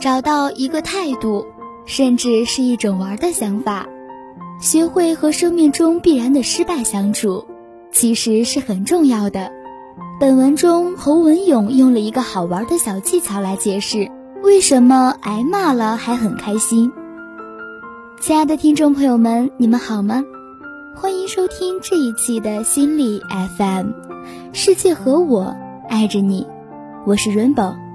[0.00, 1.46] 找到一个态度，
[1.84, 3.86] 甚至是一种玩的想法，
[4.58, 7.46] 学会和生命中必然的失败相处，
[7.92, 9.52] 其实是很重要的。
[10.18, 14.10] 本文中，侯文勇用了一个好玩的小技巧来解释
[14.42, 16.90] 为什么挨骂了还很开心。
[18.22, 20.24] 亲爱的听众朋友们，你们好吗？
[20.96, 23.22] 欢迎收听这一期的心理
[23.58, 23.88] FM，
[24.54, 25.54] 世界和我
[25.90, 26.46] 爱着你，
[27.04, 27.89] 我是 Rainbow。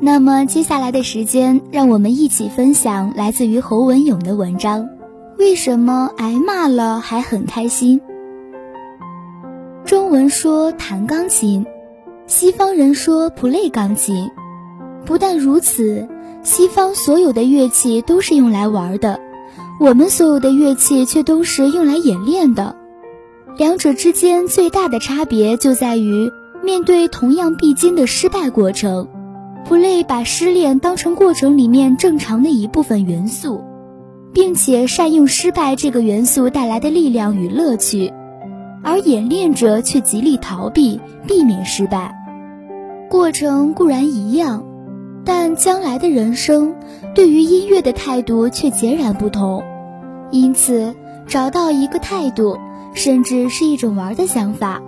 [0.00, 4.88] 那么接下来的时间，让我们一起分享来自于侯文勇的文章：
[5.38, 8.00] 为什么挨骂了还很开心？
[9.84, 11.66] 中文说弹钢琴，
[12.28, 14.30] 西方人说 play 钢琴。
[15.04, 16.06] 不但如此，
[16.44, 19.18] 西方所有的乐器都是用来玩的，
[19.80, 22.76] 我们所有的乐器却都是用来演练的。
[23.56, 26.30] 两者之间最大的差别就在于，
[26.62, 29.08] 面对同样必经的失败过程。
[29.68, 33.62] 普雷把失恋当成过程里面正常的一部分元素，
[34.32, 38.10] 并且善用失败这个元素带来的力量与乐趣，
[38.82, 42.16] 而演练者却极力逃避，避免失败。
[43.10, 44.64] 过程固然一样，
[45.22, 46.74] 但将来的人生
[47.14, 49.62] 对于音乐的态度却截然不同。
[50.30, 50.94] 因此，
[51.26, 52.56] 找到一个态度，
[52.94, 54.80] 甚至是一种玩的想法，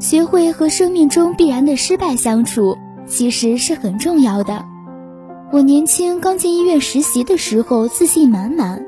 [0.00, 2.76] 学会和生命中必然的失败相处。
[3.06, 4.64] 其实是很重要的。
[5.52, 8.84] 我年轻刚进医院实习的时候，自信满满，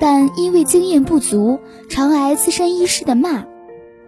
[0.00, 3.44] 但因为经验不足，常挨资深医师的骂。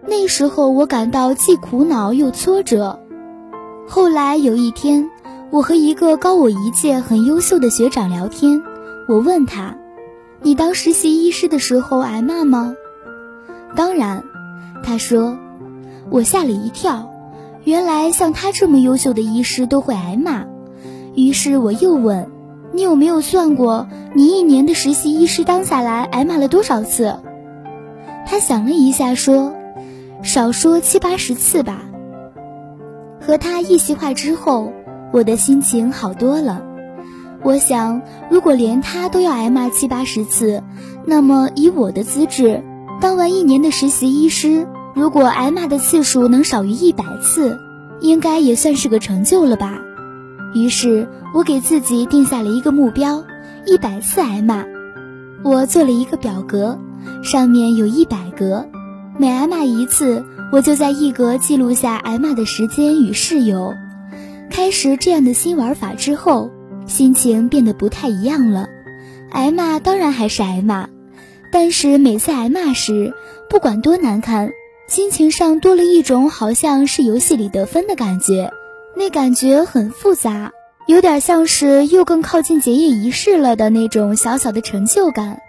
[0.07, 2.99] 那时候我感到既苦恼又挫折。
[3.87, 5.09] 后来有一天，
[5.51, 8.63] 我和一个高我一届、很优秀的学长聊天，
[9.07, 9.77] 我问他
[10.41, 12.75] ：“你当实习医师的时候挨骂吗
[13.75, 14.23] ？”“当然。”
[14.83, 15.37] 他说。
[16.09, 17.09] 我吓了一跳。
[17.63, 20.45] 原来像他这么优秀的医师都会挨骂，
[21.15, 22.29] 于是我又问
[22.73, 27.19] ：“你有没有算过，你一年的实习医师当下来挨骂了多少次？”
[28.25, 29.53] 他想了一下说
[30.23, 31.83] ：“少说七八十次吧。”
[33.21, 34.73] 和他一席话之后，
[35.13, 36.65] 我的心情好多了。
[37.43, 40.63] 我想，如果连他都要挨骂七八十次，
[41.05, 42.63] 那么以我的资质，
[42.99, 44.67] 当完一年的实习医师。
[44.93, 47.59] 如果挨骂的次数能少于一百次，
[48.01, 49.79] 应该也算是个成就了吧。
[50.53, 53.23] 于是我给自己定下了一个目标：
[53.65, 54.65] 一百次挨骂。
[55.43, 56.77] 我做了一个表格，
[57.23, 58.67] 上面有一百格，
[59.17, 63.73] 每挨骂一次，我就在一格记录下挨骂的时间与事由。
[64.49, 66.51] 开始这样的新玩法之后，
[66.85, 68.67] 心情变得不太一样了。
[69.31, 70.89] 挨骂当然还是挨骂，
[71.51, 73.13] 但是每次挨骂时，
[73.49, 74.51] 不管多难看。
[74.91, 78.51] 心情上多了一种好像是游戏里得分的感觉，
[78.93, 80.51] 那感觉很复杂，
[80.85, 85.39] 有点像是又更靠近结业仪式了的那种小小的成就感，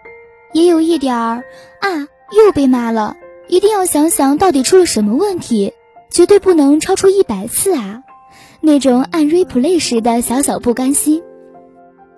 [0.53, 1.43] 也有一点儿
[1.81, 3.17] 啊又被骂了，
[3.49, 5.73] 一定要想想到底出了什么问题，
[6.09, 8.05] 绝对不能超出一百次啊，
[8.61, 11.21] 那种按 replay 时的小小不甘心，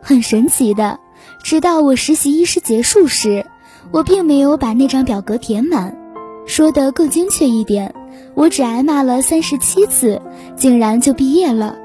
[0.02, 1.00] 很神奇的，
[1.42, 3.46] 直到我实习医师结束时，
[3.92, 6.03] 我并没有把那张表格填满。
[6.46, 7.94] 说的更精确一点，
[8.34, 10.20] 我只挨骂了三十七次，
[10.56, 11.76] 竟然就毕业了。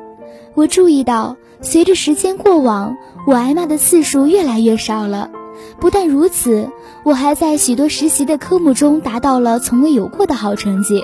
[0.53, 5.29] 我注意到，随着时间过往，我挨骂的次数越来越少了。
[5.79, 6.69] 不但如此，
[7.03, 11.03] 我还在许多实习的科目中达到了从未有过的好成绩。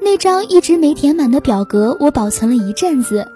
[0.00, 3.28] 那张一直没填满的表格，我保存了一阵子。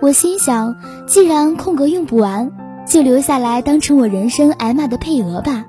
[0.00, 0.76] 我心想，
[1.06, 2.50] 既然空格用不完，
[2.86, 5.66] 就留下来当成我人生挨骂的配额吧。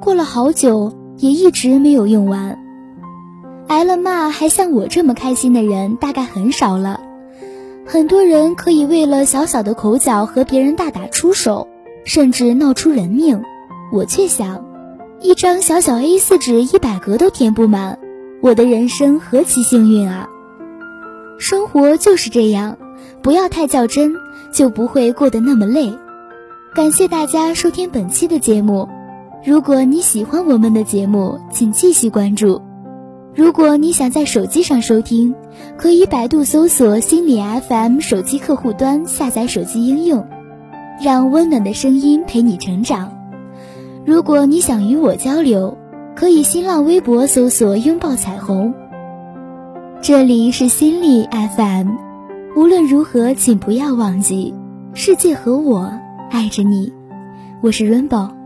[0.00, 1.01] 过了好久。
[1.22, 2.58] 也一直没有用完，
[3.68, 7.00] 挨了骂还像我这么开心的人大概很少了。
[7.86, 11.68] 很多人可以为了小小的口角和别人大打出手，
[12.04, 13.40] 甚至闹出人命。
[13.92, 14.64] 我却想，
[15.20, 18.00] 一张小小 A4 纸一百格都填不满，
[18.40, 20.28] 我的人生何其幸运啊！
[21.38, 22.76] 生活就是这样，
[23.22, 24.16] 不要太较真，
[24.52, 25.92] 就不会过得那么累。
[26.74, 28.88] 感谢大家收听本期的节目。
[29.44, 32.62] 如果你喜欢我们的节目，请继续关注。
[33.34, 35.34] 如果你想在手机上收听，
[35.76, 40.24] 可以百度搜索“心理 FM” 手机客户端，下载手机应用，
[41.02, 43.10] 让温暖的声音陪你成长。
[44.06, 45.76] 如果你想与我交流，
[46.14, 48.72] 可以新浪微博搜索“拥抱彩虹”。
[50.00, 51.88] 这里是心理 FM，
[52.54, 54.54] 无论如何，请不要忘记，
[54.94, 55.92] 世界和我
[56.30, 56.92] 爱着你。
[57.60, 58.41] 我是 Rainbow。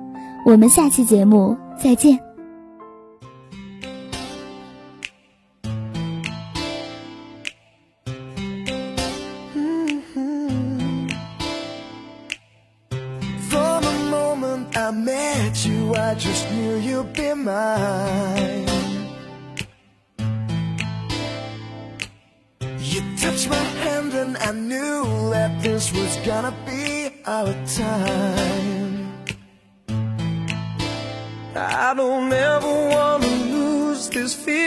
[0.46, 2.16] 我们下期节目再见。
[14.78, 18.68] I met you, I just knew you'd be mine.
[22.60, 28.75] You touched my hand and I knew that this was gonna be our time.
[31.88, 34.65] I don't ever wanna lose this feeling.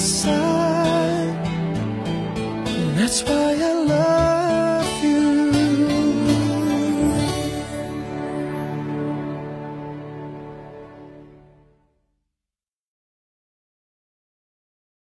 [0.00, 0.39] so